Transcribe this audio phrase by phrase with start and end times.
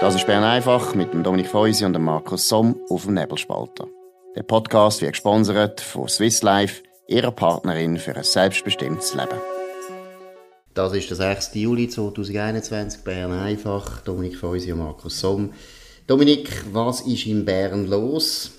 [0.00, 3.86] Das ist Bern einfach mit dem Dominik Feusi und dem Markus Somm auf dem Nebelspalter.
[4.34, 9.38] Der Podcast wird gesponsert von Swiss Life, ihrer Partnerin für ein selbstbestimmtes Leben.
[10.72, 11.50] Das ist der 6.
[11.56, 14.00] Juli 2021, Bern einfach.
[14.00, 15.52] Dominik Feusi und Markus Somm.
[16.06, 18.52] Dominik, was ist in Bern los?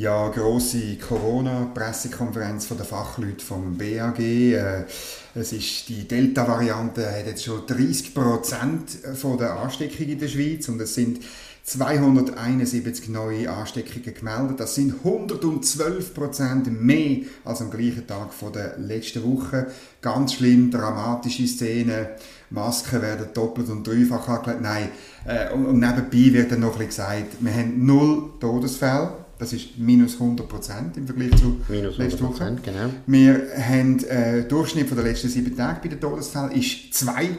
[0.00, 4.18] Ja, grosse Corona-Pressekonferenz der Fachleute vom BAG.
[4.18, 4.86] Äh,
[5.34, 10.70] es ist die Delta-Variante hat jetzt schon 30 Prozent von der Ansteckungen in der Schweiz
[10.70, 11.20] und es sind
[11.64, 14.58] 271 neue Ansteckungen gemeldet.
[14.60, 19.66] Das sind 112 Prozent mehr als am gleichen Tag von der letzten Woche.
[20.00, 22.06] Ganz schlimm, dramatische Szenen.
[22.48, 24.62] Masken werden doppelt und dreifach angelegt.
[24.62, 24.88] Nein,
[25.26, 29.19] äh, und nebenbei wird dann noch ein bisschen gesagt, wir haben null Todesfälle.
[29.40, 32.58] Das ist minus 100 Prozent im Vergleich zu minus 100 Woche.
[32.62, 32.90] Genau.
[33.06, 37.30] Wir haben äh, Durchschnitt von der letzten sieben Tage bei den Todesfällen ist 2.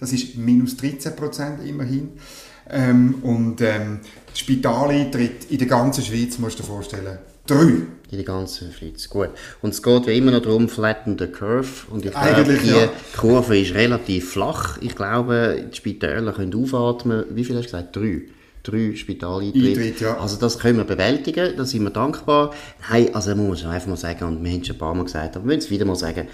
[0.00, 2.10] Das ist minus 13 Prozent immerhin.
[2.68, 7.54] Ähm, und ähm, der Spitaleintritt in der ganzen Schweiz, musst du dir vorstellen, 3.
[7.54, 9.30] In der ganzen Schweiz, gut.
[9.62, 11.86] Und es geht wie immer noch darum, flatten the curve.
[11.90, 12.88] Und ich glaube, die ja.
[13.16, 14.78] Kurve ist relativ flach.
[14.80, 17.24] Ich glaube, die Spitäler können aufatmen.
[17.30, 17.94] Wie viel hast du gesagt?
[17.94, 18.22] Drei
[18.66, 20.04] drei Spitaleintritte.
[20.04, 20.18] Ja.
[20.18, 22.52] Also das können wir bewältigen, da sind wir dankbar.
[22.90, 25.04] Nein, also muss man einfach mal sagen, und wir haben es schon ein paar Mal
[25.04, 26.28] gesagt, aber wir müssen es wieder mal sagen,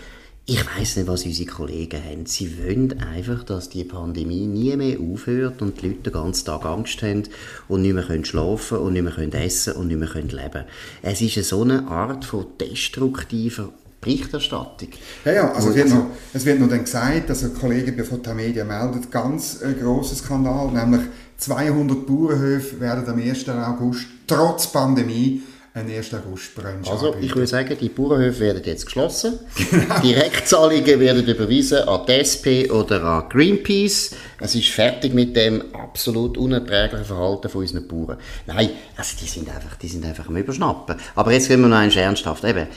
[0.44, 2.26] ich weiß nicht, was unsere Kollegen haben.
[2.26, 6.64] Sie wollen einfach, dass die Pandemie nie mehr aufhört und die Leute den ganzen Tag
[6.64, 7.22] Angst haben
[7.68, 10.64] und nicht mehr können schlafen und nicht mehr können essen und nicht mehr können leben.
[11.00, 13.68] Es ist so eine Art von destruktiver
[14.00, 14.88] Berichterstattung.
[15.24, 18.02] Ja, ja, also es wird, noch, es wird noch dann gesagt, dass ein Kollege bei
[18.02, 21.02] Fotomedia meldet, ganz ein grosser Skandal, nämlich
[21.42, 23.48] 200 Bauernhöfe werden am 1.
[23.48, 25.42] August trotz Pandemie
[25.74, 26.14] ein 1.
[26.14, 27.26] August Brunch Also anbieten.
[27.26, 29.40] ich würde sagen, die Bauernhöfe werden jetzt geschlossen.
[29.70, 30.00] Genau.
[30.00, 34.14] Direktzahlungen werden überwiesen an die SP oder an Greenpeace.
[34.38, 38.18] Es ist fertig mit dem absolut unerträglichen Verhalten von unseren Bauern.
[38.46, 40.96] Nein, also die sind einfach, die sind einfach am Überschnappen.
[41.14, 42.44] Aber jetzt gehen wir noch eins ernsthaft.
[42.44, 42.68] Eben,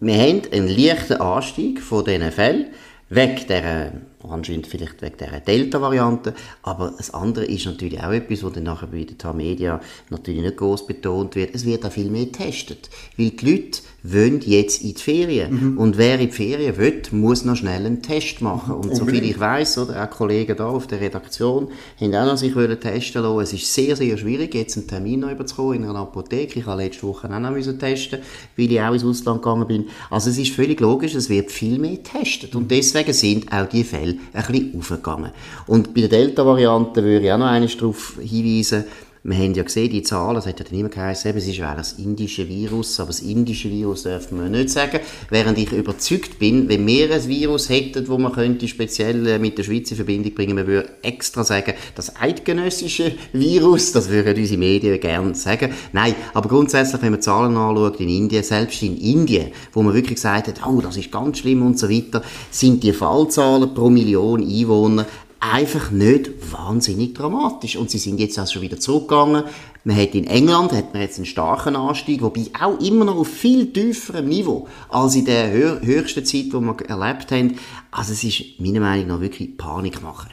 [0.00, 2.68] wir haben einen leichten Anstieg von diesen Fällen,
[3.10, 3.92] weg der
[4.28, 6.34] anscheinend vielleicht wegen dieser Delta-Variante.
[6.62, 9.80] Aber das andere ist natürlich auch etwas, was dann nachher bei den Tamedia
[10.10, 11.54] natürlich nicht groß betont wird.
[11.54, 12.90] Es wird auch viel mehr getestet.
[13.16, 15.72] Weil die Leute wollen jetzt in die Ferien.
[15.72, 15.78] Mhm.
[15.78, 18.74] Und wer in die Ferien will, muss noch schnell einen Test machen.
[18.74, 18.98] Und Unbedingt.
[18.98, 21.68] soviel ich weiß, oder auch Kollegen da auf der Redaktion
[22.00, 23.40] haben auch noch sich testen lassen.
[23.40, 26.60] Es ist sehr, sehr schwierig, jetzt einen Termin noch überzukommen in einer Apotheke.
[26.60, 28.20] Ich habe letzte Woche auch noch testen,
[28.56, 29.84] weil ich auch ins Ausland gegangen bin.
[30.10, 32.54] Also es ist völlig logisch, es wird viel mehr getestet.
[32.54, 35.32] Und deswegen sind auch die Fälle ein bisschen aufgegangen.
[35.66, 38.84] Und bei der Delta-Variante würde ich auch noch eines darauf hinweisen,
[39.24, 42.48] wir haben ja gesehen, die Zahlen, es hat ja immer geheißen, es ist das indische
[42.48, 45.00] Virus, aber das indische Virus darf man nicht sagen.
[45.30, 49.58] Während ich überzeugt bin, wenn wir ein Virus hätten, wo man könnte speziell äh, mit
[49.58, 54.58] der Schweiz in Verbindung bringen, man würde extra sagen, das eidgenössische Virus, das würden unsere
[54.58, 55.72] Medien gerne sagen.
[55.92, 60.16] Nein, aber grundsätzlich, wenn man Zahlen anschaut in Indien, selbst in Indien, wo man wirklich
[60.16, 64.42] gesagt hat, oh, das ist ganz schlimm und so weiter, sind die Fallzahlen pro Million
[64.42, 65.06] Einwohner
[65.40, 67.76] einfach nicht wahnsinnig dramatisch.
[67.76, 69.44] Und sie sind jetzt auch schon wieder zurückgegangen.
[69.84, 73.28] Man hat in England hat man jetzt einen starken Anstieg, wobei auch immer noch auf
[73.28, 77.58] viel tieferem Niveau als in der höchsten Zeit, die wir erlebt haben.
[77.90, 80.28] Also es ist meiner Meinung nach wirklich Panikmacher.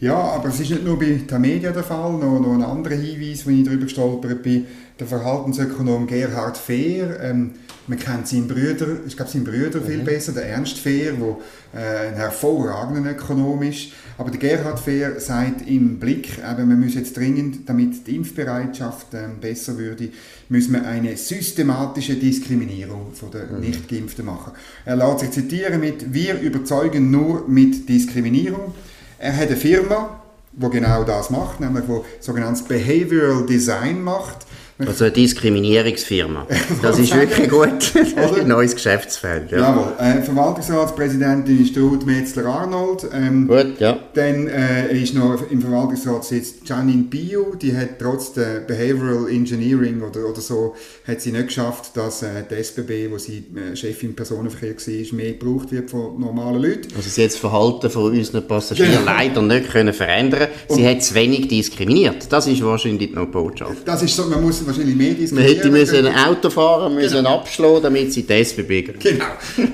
[0.00, 2.94] Ja, aber es ist nicht nur bei der Media der Fall, noch, noch ein anderer
[2.94, 4.66] Hinweis, wo ich darüber gestolpert bin.
[4.98, 7.50] Der Verhaltensökonom Gerhard Fehr, ähm,
[7.86, 10.04] man kennt seinen Brüder, ich glaube seinen Brüder viel mhm.
[10.04, 11.36] besser, der Ernst Fehr, der
[11.78, 13.88] äh, ein hervorragender Ökonom ist.
[14.16, 19.08] Aber der Gerhard Fehr sagt im Blick, eben, man muss jetzt dringend, damit die Impfbereitschaft
[19.12, 20.08] ähm, besser würde,
[20.48, 23.60] müssen wir eine systematische Diskriminierung von der mhm.
[23.60, 24.52] Nicht-Geimpften machen.
[24.86, 28.72] Er lässt sich zitieren mit, wir überzeugen nur mit Diskriminierung.
[29.22, 30.22] Er hat eine Firma,
[30.52, 34.46] die genau das macht, nämlich wo sogenanntes Behavioral Design macht.
[34.86, 36.46] Also eine Diskriminierungsfirma.
[36.82, 37.94] Das ist wirklich gut.
[37.94, 39.50] Das ist ein neues Geschäftsfeld.
[39.50, 39.58] Ja.
[39.58, 39.92] Jawohl.
[39.98, 43.06] Äh, Verwaltungsratspräsidentin ist Ruth Metzler-Arnold.
[43.12, 43.98] Ähm, gut, ja.
[44.14, 47.54] Dann äh, ist noch im Verwaltungsrat sitzt Janine Bio.
[47.54, 50.74] Die hat trotz der Behavioral Engineering oder, oder so,
[51.06, 55.16] hat sie nicht geschafft, dass äh, die SBB, wo sie äh, Chefin im Personenverkehr war,
[55.16, 56.88] mehr gebraucht wird von normalen Leuten.
[56.96, 59.04] Also sie hat das Verhalten von unseren Passagieren genau.
[59.04, 60.48] leider nicht können verändern.
[60.68, 62.26] Sie Und hat zu wenig diskriminiert.
[62.30, 63.86] Das ist wahrscheinlich noch Botschaft.
[63.86, 65.46] Das ist so, man muss wahrscheinlich mehr diskutieren.
[65.46, 67.38] Man hätte müssen ein Auto fahren müssen genau.
[67.38, 68.94] abschlagen, damit sie das bewegen.
[68.98, 69.24] Genau.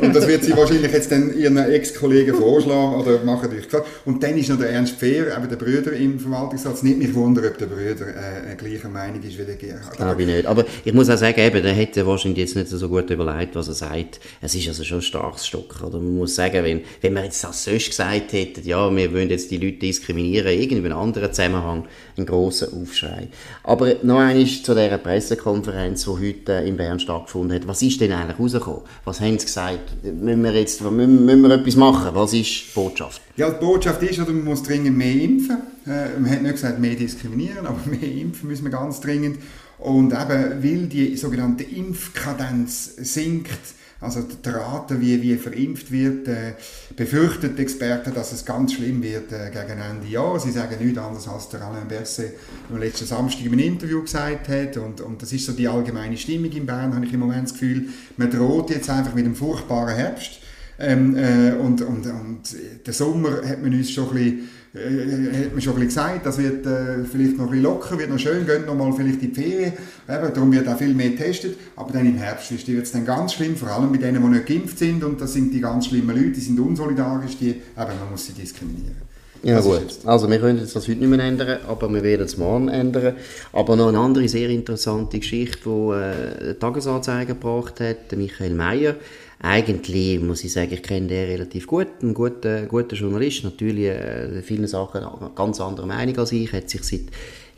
[0.00, 3.66] Und das wird sie wahrscheinlich jetzt dann ihren Ex-Kollegen vorschlagen oder machen durch.
[4.04, 6.82] Und dann ist noch der Ernst Fehr, eben der Brüder im Verwaltungsrat.
[6.82, 9.96] Nicht mich wundern, ob der Brüder äh, gleicher Meinung ist wie der Gerhard.
[9.96, 10.46] Glaube ich nicht.
[10.46, 13.68] Aber ich muss auch sagen, eben, der hätte wahrscheinlich jetzt nicht so gut überlegt, was
[13.68, 14.20] er sagt.
[14.40, 15.82] Es ist also schon ein starkes Stück.
[15.82, 19.30] Oder man muss sagen, wenn, wenn wir jetzt das sonst gesagt hätten, ja, wir wollen
[19.30, 23.28] jetzt die Leute diskriminieren, irgendwie in einem anderen Zusammenhang, ein grosser Aufschrei.
[23.62, 27.68] Aber noch einmal zu dieser Pressekonferenz, die heute in Bern stattgefunden hat.
[27.68, 28.82] Was ist denn eigentlich rausgekommen?
[29.04, 30.04] Was haben sie gesagt?
[30.04, 32.10] Müssen wir jetzt müssen, müssen wir etwas machen?
[32.14, 33.20] Was ist die Botschaft?
[33.36, 35.58] Ja, die Botschaft ist, oder man muss dringend mehr impfen.
[35.86, 39.38] Äh, man hat nicht gesagt, mehr diskriminieren, aber mehr impfen müssen wir ganz dringend.
[39.78, 43.58] Und eben, weil die sogenannte Impfkadenz sinkt,
[44.00, 46.52] also die Rate, wie, wie verimpft wird, äh,
[46.94, 50.38] befürchtet Experten, dass es ganz schlimm wird äh, gegen Ende Jahr.
[50.38, 52.34] Sie sagen nichts anderes, als der Alain Berset
[52.70, 54.76] am letzten Samstag im Interview gesagt hat.
[54.76, 57.54] Und, und das ist so die allgemeine Stimmung in Bern, habe ich im Moment das
[57.54, 57.88] Gefühl.
[58.18, 60.40] Man droht jetzt einfach mit einem furchtbaren Herbst.
[60.78, 62.42] Ähm, äh, und, und, und
[62.86, 66.66] der Sommer hat man uns schon ein bisschen äh, hat man schon gesagt, das wird
[66.66, 69.40] äh, vielleicht noch ein bisschen locker, wird noch schön, gehen noch mal vielleicht in die
[69.40, 69.72] Ferien,
[70.08, 73.34] eben, darum wird auch viel mehr getestet, aber dann im Herbst wird es dann ganz
[73.34, 75.02] schlimm, vor allem bei denen, die nicht geimpft sind.
[75.02, 78.32] Und das sind die ganz schlimmen Leute, die sind unsolidarisch, die, eben, man muss sie
[78.32, 79.06] diskriminieren.
[79.42, 82.26] Ja das gut, also wir können jetzt das heute nicht mehr ändern, aber wir werden
[82.26, 83.14] es morgen ändern.
[83.52, 88.96] Aber noch eine andere sehr interessante Geschichte, die äh, Tagesanzeiger gebracht hat, Michael Mayer,
[89.40, 94.36] eigentlich muss ich sagen, ich kenne den relativ gut, ein guter, guter Journalist, natürlich äh,
[94.36, 97.02] in vielen Sachen eine ganz andere Meinung als ich, hat sich seit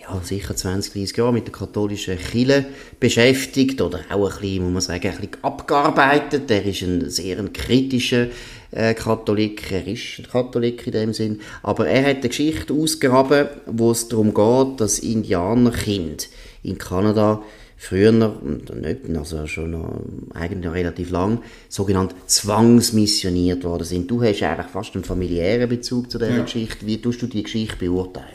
[0.00, 2.66] ja, sicher 20, 30 Jahren mit der katholischen Kirche
[2.98, 6.50] beschäftigt oder auch ein bisschen, muss man sagen, ein bisschen abgearbeitet.
[6.50, 8.28] Er ist ein sehr ein kritischer
[8.70, 13.48] äh, Katholik, er ist ein Katholik in dem Sinn, aber er hat eine Geschichte ausgegraben,
[13.66, 16.28] wo es darum geht, dass Indianerkind
[16.62, 17.42] in Kanada
[17.78, 20.02] früher, nicht, also schon noch,
[20.34, 24.10] eigentlich noch relativ lang, sogenannt zwangsmissioniert worden sind.
[24.10, 26.42] Du hast eigentlich fast einen familiären Bezug zu dieser ja.
[26.42, 26.84] Geschichte.
[26.84, 28.26] Wie tust du die Geschichte beurteilen?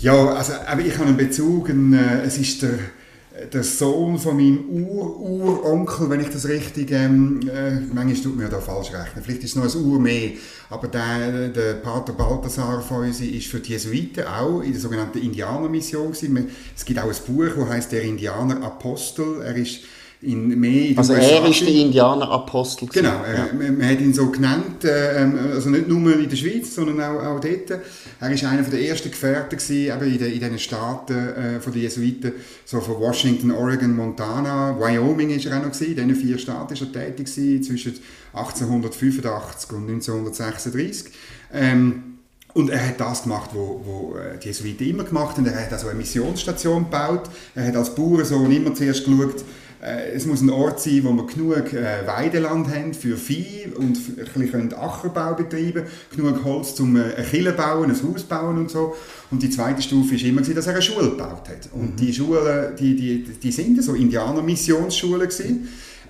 [0.00, 2.78] Ja, also aber ich habe einen Bezug, äh, es ist der
[3.52, 8.60] der Sohn von meinem Ur-Uronkel, wenn ich das richtig, ähm, äh, manchmal tut mir da
[8.60, 10.30] falsch rechnen, vielleicht ist es noch ein Ur mehr,
[10.70, 15.18] aber der, der Pater Balthasar von uns ist für die Jesuiten auch in der sogenannten
[15.18, 16.48] Indianermission gewesen.
[16.76, 19.42] Es gibt auch ein Buch, das heißt der Indianer Apostel.
[19.42, 19.80] Er ist
[20.20, 22.88] in mehr in Also er ist der Indianerapostel.
[22.88, 23.48] Genau, ja.
[23.56, 27.00] man, man, hat ihn so genannt, äh, ähm, also nicht nur in der Schweiz, sondern
[27.00, 27.70] auch, auch dort.
[27.70, 27.80] Er
[28.20, 31.82] war einer der ersten Gefährten gewesen, eben in, den, in diesen Staaten äh, von den
[31.82, 32.32] Jesuiten,
[32.64, 36.72] so von Washington, Oregon, Montana, Wyoming ist er auch noch gewesen, in diesen vier Staaten
[36.72, 37.94] ist er tätig gewesen, zwischen
[38.32, 41.12] 1885 und 1936.
[41.52, 42.02] Ähm,
[42.54, 45.46] und er hat das gemacht, was äh, die Jesuiten immer gemacht haben.
[45.46, 47.30] Er hat also eine Missionsstation gebaut.
[47.54, 49.44] Er hat als Bauernsohn immer zuerst geschaut,
[50.14, 54.26] es muss ein Ort sein, wo wir genug äh, Weideland haben für Vieh und ein
[54.34, 55.84] bisschen Ackerbau betreiben
[56.14, 58.96] genug Holz, um äh, eine Kille bauen, ein Haus bauen und so.
[59.30, 61.68] Und die zweite Stufe war immer, dass er eine Schule gebaut hat.
[61.72, 61.96] Und mhm.
[61.96, 65.28] die Schulen, die, die, die sind so Indianer-Missionsschulen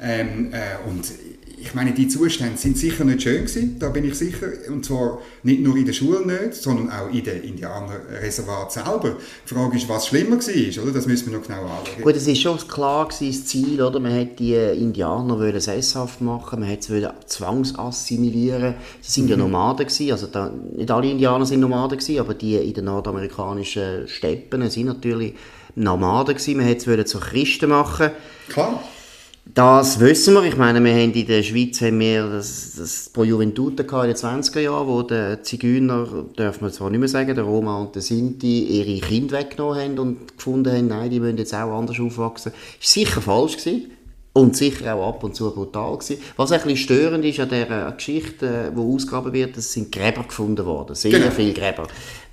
[0.01, 1.11] Ähm, äh, und
[1.61, 4.47] ich meine, die Zustände sind sicher nicht schön gewesen, da bin ich sicher.
[4.69, 9.17] Und zwar nicht nur in der Schule nicht, sondern auch in den Indianerreservat selber.
[9.45, 10.93] Die Frage ist, was schlimmer war, oder?
[10.93, 12.03] Das müssen wir noch genau anschauen.
[12.03, 14.01] Gut, es ist schon klar gewesen, das Ziel, oder?
[14.01, 18.75] Man hat die Indianer wollen sesshaft machen, man hat sie zwangsassimilieren.
[19.01, 19.31] Sie sind mhm.
[19.31, 22.85] ja Nomaden gewesen, also da, nicht alle Indianer sind Nomaden gewesen, aber die in den
[22.85, 25.35] nordamerikanischen Steppen sind natürlich
[25.75, 26.57] Nomaden gewesen.
[26.57, 28.11] Man hat sie zu Christen machen.
[28.49, 28.83] Klar.
[29.55, 30.45] Das wissen wir.
[30.45, 34.15] Ich meine, wir haben in der Schweiz haben wir das, das Pro Juventute in den
[34.15, 36.07] 20er Jahren, wo die Zigeuner,
[36.37, 39.99] darf man zwar nicht mehr sagen, der Roma und der Sinti ihre Kinder weggenommen haben
[39.99, 42.53] und gefunden haben, nein, die müssen jetzt auch anders aufwachsen.
[42.53, 43.91] Das war sicher falsch gewesen.
[44.35, 46.23] Und sicher auch ab und zu brutal gewesen.
[46.37, 50.65] Was ein bisschen störend ist an dieser Geschichte, die ausgegraben wird, es sind Gräber gefunden
[50.65, 50.95] worden.
[50.95, 51.31] Sehr genau.
[51.31, 51.89] viele Gräber.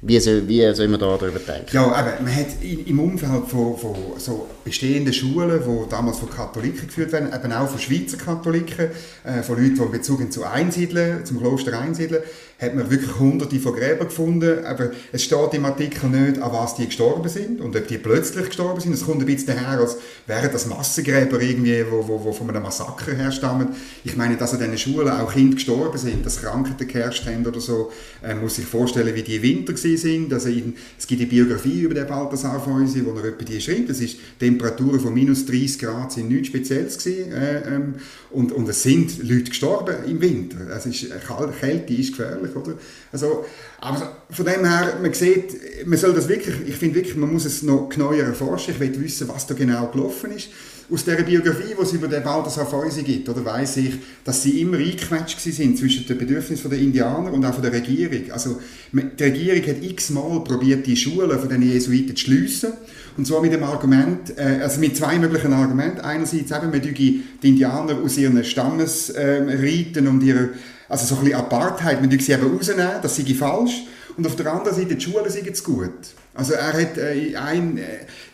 [0.07, 1.65] Wie soll, wie soll man darüber denken?
[1.71, 6.85] Ja, aber man hat im Umfeld von, von so bestehenden Schulen, die damals von Katholiken
[6.85, 8.91] geführt werden, eben auch von Schweizer Katholiken,
[9.23, 12.21] äh, von Leuten, die Bezug zu Einsiedeln, zum Kloster Einsiedeln,
[12.57, 16.75] hat man wirklich hunderte von Gräbern gefunden, aber es steht im Artikel nicht, an was
[16.75, 18.93] die gestorben sind und ob die plötzlich gestorben sind.
[18.93, 22.63] Es kommt ein bisschen daher, als wären das Massengräber irgendwie, wo, wo, wo von einem
[22.63, 23.69] Massaker herstammen.
[24.05, 27.59] Ich meine, dass an diesen Schulen auch Kinder gestorben sind, dass Krankheiten geherrscht haben oder
[27.59, 27.91] so,
[28.23, 30.31] äh, muss sich vorstellen, wie die Winter sind.
[30.31, 33.89] Also in, es gibt eine Biografie über den Balthasar Feusi, wo er etwa die schreibt.
[33.89, 37.33] Das ist Temperaturen von minus 30 Grad sind nichts Spezielles gewesen.
[37.33, 37.95] Äh, ähm,
[38.31, 40.57] und, und es sind Leute gestorben im Winter.
[40.75, 41.07] Es ist,
[41.59, 42.73] Kälte ist gefährlich, oder?
[43.11, 43.45] Also,
[43.79, 47.45] aber von dem her, man sieht, man soll das wirklich, ich finde wirklich, man muss
[47.45, 48.73] es noch genauer erforschen.
[48.73, 50.49] Ich will wissen, was da genau gelaufen ist
[50.91, 54.61] aus der Biografie, die es über den Balthasar Feusi gibt, oder weiß ich, dass sie
[54.61, 58.31] immer eingequetscht sind zwischen den Bedürfnissen der Indianer und auch der Regierung.
[58.31, 58.61] Also
[58.91, 62.73] die Regierung hat x-mal probiert, die Schulen von den Jesuiten zu schliessen.
[63.17, 66.01] Und zwar mit dem Argument, äh, also mit zwei möglichen Argumenten.
[66.01, 70.49] Einerseits eben, man die Indianer aus ihren Stammesriten äh, und ihrer,
[70.87, 73.83] also so ein bisschen Apartheid, man sie eben rausnehmen, das sei falsch.
[74.17, 75.91] Und auf der anderen Seite, die Schulen sind es gut.
[76.33, 77.83] Also er hat äh, ein, äh,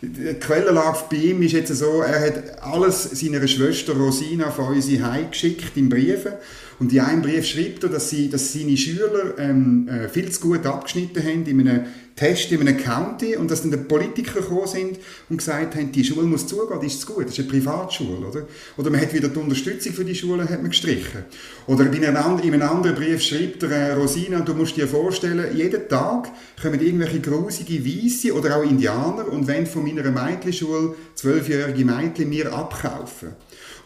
[0.00, 4.88] die Quellenlage bei ihm ist jetzt so, er hat alles seiner Schwester Rosina von uns
[4.88, 6.32] heimgeschickt in Briefen
[6.80, 10.40] und in einem Brief schreibt er, dass, sie, dass seine Schüler ähm, äh, viel zu
[10.40, 11.84] gut abgeschnitten haben in einem
[12.16, 16.04] Test in einem County und dass dann die Politiker gekommen sind und gesagt haben, die
[16.04, 18.46] Schule muss zugehen, das ist gut, das ist eine Privatschule, oder?
[18.76, 21.24] Oder man hat wieder die Unterstützung für die Schule hat man gestrichen.
[21.66, 25.56] Oder in einem, in einem anderen Brief schreibt der äh, Rosina, du musst dir vorstellen,
[25.56, 26.28] jeden Tag
[26.60, 32.52] kommen irgendwelche grusige Weisse oder auch Indianer und wenn von meiner Mädchenschule zwölfjährige Mädchen mir
[32.52, 33.30] abkaufen.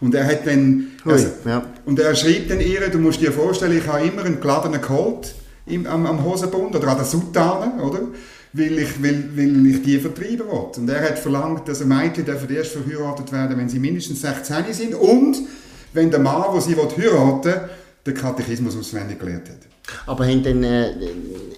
[0.01, 1.65] Und er hat dann, also, ja.
[1.85, 5.35] und er schreibt dann ihr, du musst dir vorstellen, ich habe immer einen geladenen Colt
[5.67, 8.01] im, am, am Hosenbund oder an der Soutane, oder?
[8.53, 10.71] Weil ich, weil, weil ich die vertreiben will.
[10.77, 14.95] Und er hat verlangt, dass ein Mädchen erst verheiratet werden wenn sie mindestens 16 sind
[14.95, 15.39] und
[15.93, 17.61] wenn der Mann, der sie heiraten will,
[18.07, 19.59] den Katechismus auswendig gelernt hat.
[20.07, 20.93] Aber haben denn, äh,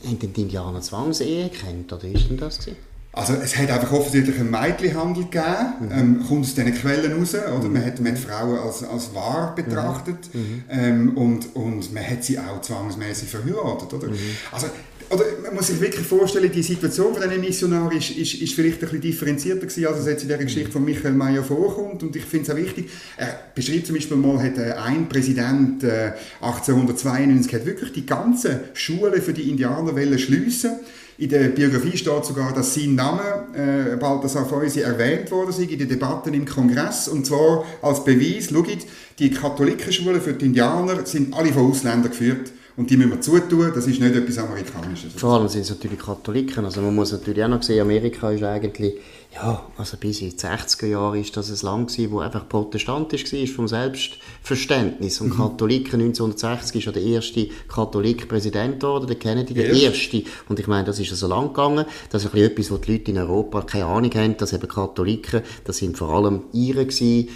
[0.04, 2.87] haben denn die Indianer Zwangsehe gekannt, oder ist denn das gewesen?
[3.18, 5.90] Also es hat einfach offensichtlich einen Mädchenhandel gegeben, mhm.
[5.92, 7.68] ähm, kommt aus diesen Quellen raus, oder?
[7.68, 10.40] Man, hat, man hat Frauen als, als wahr betrachtet mhm.
[10.40, 10.62] mhm.
[10.70, 14.06] ähm, und, und man hat sie auch zwangsmäßig verheiratet, oder?
[14.06, 14.18] Mhm.
[14.52, 14.68] Also,
[15.10, 18.76] oder man muss sich wirklich vorstellen, die Situation von diesen Missionaren ist, ist, ist vielleicht
[18.76, 22.14] ein bisschen differenzierter gewesen, als es jetzt in der Geschichte von Michael Mayer vorkommt und
[22.14, 26.12] ich finde es auch wichtig, er beschreibt zum Beispiel mal, hat äh, ein Präsident äh,
[26.40, 30.78] 1892 hat wirklich die ganze Schule für die Indianer schliessen
[31.18, 35.76] in der Biografie steht sogar, dass sein Name, äh, Balthasar Feusi, erwähnt worden ist in
[35.76, 37.08] den Debatten im Kongress.
[37.08, 38.86] Und zwar als Beweis, schaut,
[39.18, 42.52] die Katholikenschulen für die Indianer sind alle von Ausländern geführt.
[42.78, 45.12] Und die müssen wir zutun, das ist nicht etwas Amerikanisches.
[45.16, 46.64] Vor allem sind es natürlich Katholiken.
[46.64, 48.94] Also man muss natürlich auch noch sehen, Amerika ist eigentlich
[49.34, 53.30] ja, also bis in die 60er Jahre ist das ein Land gewesen, wo einfach protestantisch
[53.32, 55.20] war, vom Selbstverständnis.
[55.20, 55.38] Und mhm.
[55.38, 59.82] Katholiken 1960 ist ja der erste Katholik-Präsident geworden, der Kennedy, der yes.
[59.82, 60.22] erste.
[60.48, 61.84] Und ich meine, das ist so lang gegangen.
[62.10, 65.78] Das ist etwas, wo die Leute in Europa keine Ahnung haben, dass eben Katholiken, das
[65.78, 67.28] sind vor allem Iren gewesen,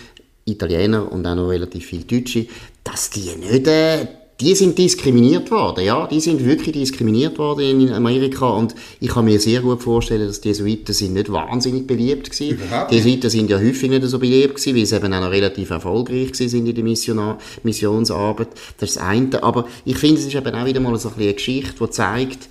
[0.44, 2.46] Italiener und auch noch relativ viele Deutsche,
[2.84, 4.06] dass die nicht äh,
[4.42, 9.24] die sind diskriminiert worden, ja, die sind wirklich diskriminiert worden in Amerika und ich kann
[9.24, 12.58] mir sehr gut vorstellen, dass die Jesuiten sind nicht wahnsinnig beliebt gewesen.
[12.90, 15.70] Die Jesuiten sind ja häufig nicht so beliebt gewesen, weil sie eben auch noch relativ
[15.70, 18.48] erfolgreich sind in der Mission Missionsarbeit.
[18.78, 19.42] Das ist das eine.
[19.42, 22.48] Aber ich finde, es ist eben auch wieder mal so eine Geschichte, die zeigt,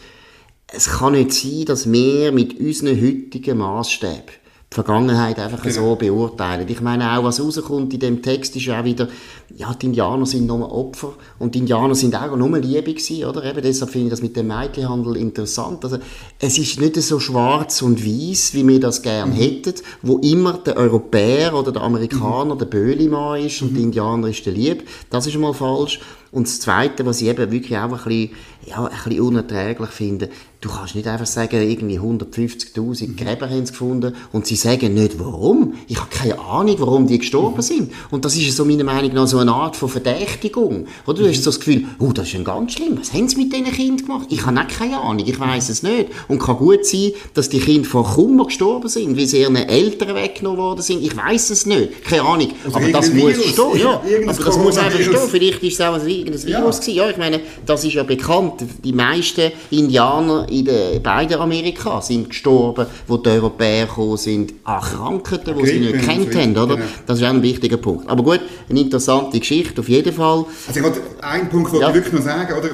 [0.67, 4.40] es kann nicht sein, dass wir mit unseren heutigen Maßstäben
[4.71, 5.89] die Vergangenheit einfach genau.
[5.89, 6.65] so beurteilen.
[6.69, 9.09] Ich meine auch, was rauskommt in dem Text ist auch wieder,
[9.57, 13.43] ja, die Indianer sind nur Opfer und die Indianer sind auch nur Liebe gewesen, oder?
[13.43, 15.83] Eben deshalb finde ich das mit dem Mädchenhandel interessant.
[15.83, 15.97] Also,
[16.39, 19.37] es ist nicht so schwarz und weiß, wie wir das gerne mhm.
[19.37, 19.73] hätten,
[20.03, 22.59] wo immer der Europäer oder der Amerikaner mhm.
[22.59, 23.75] der Böhlimann ist und mhm.
[23.75, 24.87] die Indianer ist der Lieb.
[25.09, 25.99] Das ist mal falsch.
[26.31, 28.29] Und das Zweite, was ich eben wirklich auch ein bisschen,
[28.65, 30.29] ja, ein bisschen unerträglich finde,
[30.61, 33.15] du kannst nicht einfach sagen, irgendwie 150'000 mhm.
[33.15, 35.73] Gräber haben sie gefunden und sie sagen nicht, warum.
[35.87, 37.61] Ich habe keine Ahnung, warum die gestorben mhm.
[37.61, 37.91] sind.
[38.11, 40.85] Und das ist so meiner Meinung nach so eine Art von Verdächtigung.
[41.07, 41.29] Oder du mhm.
[41.29, 42.97] hast so das Gefühl, oh, das ist ein ganz schlimm.
[42.99, 44.27] Was haben sie mit diesen Kindern gemacht?
[44.29, 46.09] Ich habe nicht keine Ahnung, ich weiß es nicht.
[46.27, 50.15] Und kann gut sein, dass die Kinder vor Kummer gestorben sind, weil sie ihren Eltern
[50.15, 51.03] weggenommen worden sind.
[51.03, 52.03] Ich weiß es nicht.
[52.03, 52.51] Keine Ahnung.
[52.65, 53.81] Also aber das muss stehen.
[53.81, 55.17] Ja, aber das muss einfach stehen.
[55.27, 56.93] Vielleicht ist es auch ein irgendein Virus ja.
[56.93, 58.63] Ja, ich meine, das ist ja bekannt.
[58.83, 64.81] Die meisten Indianer in den beiden Amerika sind gestorben, wo die Europäer gekommen sind, an
[64.81, 66.75] Krankheiten, die sie nicht gekannt haben, oder?
[66.75, 66.87] Genau.
[67.05, 68.09] Das ist auch ein wichtiger Punkt.
[68.09, 70.45] Aber gut, eine interessante Geschichte auf jeden Fall.
[70.67, 71.89] Also ich wollte einen Punkt wollte ja.
[71.89, 72.69] ich wirklich noch sagen, oder?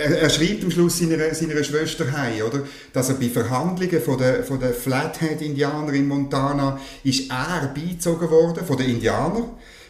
[0.00, 2.60] Er, er, schreibt am Schluss seiner, seiner Schwester heim, oder?
[2.92, 8.64] Dass er bei Verhandlungen von der, von der Flathead-Indianer in Montana ist er beizogen worden,
[8.64, 9.44] von den Indianern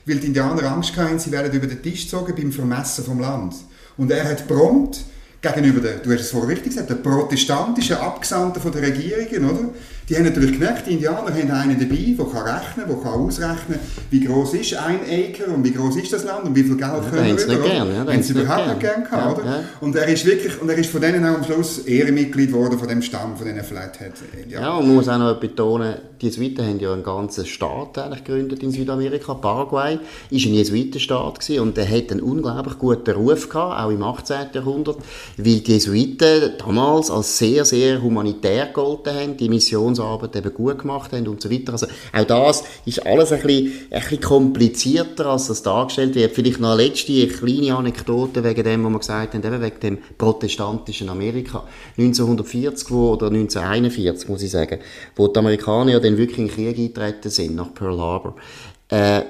[0.09, 3.55] weil die Indianer Angst hatten, sie werden über den Tisch gezogen beim Vermessen vom Land.
[3.97, 5.01] Und er hat prompt
[5.41, 9.69] gegenüber der, du hast es vorher richtig gesagt, der protestantischen Abgesandten von der Regierungen, oder?
[10.09, 13.79] Die haben natürlich gemerkt, die Indianer haben einen dabei, der kann rechnen, der kann ausrechnen,
[14.11, 16.81] wie groß ist ein Acre und wie groß ist das Land und wie viel Geld
[16.81, 19.65] ja, können wir über, gern, ja, haben sie überhaupt nicht gern gehabt, ja, oder?
[19.83, 22.89] Und er ist wirklich, und er ist von denen auch am Schluss Ehrenmitglied geworden von
[22.89, 24.67] dem Stamm, von diesen Flathead Indianern.
[24.67, 28.25] Ja, und man muss auch noch betonen, die Jesuiten haben ja einen ganzen Staat eigentlich
[28.25, 29.35] gegründet in Südamerika.
[29.35, 29.99] Paraguay
[30.31, 34.37] ist ein Jesuitenstaat gewesen und der hat einen unglaublich guten Ruf gehabt, auch im 18.
[34.55, 34.97] Jahrhundert,
[35.37, 40.79] weil die Jesuiten damals als sehr, sehr humanitär gegolten haben, die Mission Missionsarbeit eben gut
[40.79, 41.73] gemacht haben und so weiter.
[41.73, 46.35] Also auch das ist alles ein bisschen, ein bisschen komplizierter, als das dargestellt wird.
[46.35, 49.99] Vielleicht noch eine letzte kleine Anekdote wegen dem, was wir gesagt haben, eben wegen dem
[50.17, 51.65] protestantischen Amerika.
[51.97, 54.79] 1940 wo, oder 1941, muss ich sagen,
[55.17, 58.37] wo die Amerikaner dann wirklich in den Krieg eingetreten sind, nach Pearl Harbor,
[58.89, 59.23] äh,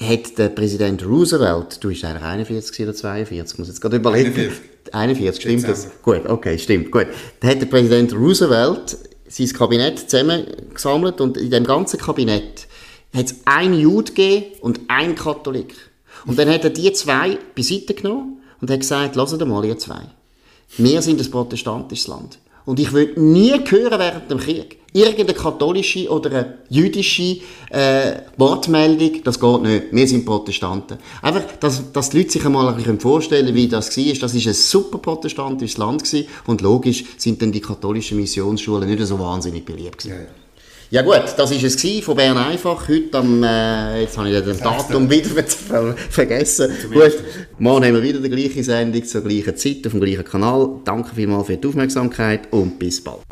[0.00, 4.32] hat der Präsident Roosevelt, du bist eigentlich 41 oder 42, muss jetzt gerade überlegen.
[4.32, 4.72] 41.
[4.92, 5.88] 41, stimmt das?
[6.02, 7.06] Gut, okay, stimmt, gut.
[7.40, 8.98] Da hat der Präsident Roosevelt
[9.32, 12.66] sein Kabinett zusammengesammelt und in dem ganzen Kabinett
[13.14, 15.74] hat es einen Jude gegeben und einen Katholik.
[16.26, 20.02] Und dann hat er die zwei beiseite genommen und hat gesagt, lasst mal, ihr zwei.
[20.76, 22.38] Wir sind ein protestantisches Land.
[22.64, 27.38] Und ich will nie hören während dem Krieg irgendeine katholische oder eine jüdische
[27.70, 29.84] äh, Wortmeldung, das geht nicht.
[29.90, 30.98] Wir sind Protestanten.
[31.22, 34.14] Einfach, dass, dass die Leute sich einmal ein bisschen vorstellen wie das war.
[34.14, 36.28] Das war ein super protestantisches Land gewesen.
[36.46, 40.16] und logisch sind dann die katholischen Missionsschulen nicht so wahnsinnig beliebt gewesen.
[40.16, 40.28] Ja, ja.
[40.92, 42.86] Ja gut, das war es von Bern einfach.
[42.86, 46.70] Heute am, äh, jetzt habe ich das Datum wieder ver vergessen.
[46.92, 47.14] Gut,
[47.58, 50.68] morgen haben wir wieder die gleiche Sendung zur gleichen Zeit auf dem gleichen Kanal.
[50.84, 53.31] Danke vielmals für die Aufmerksamkeit und bis bald.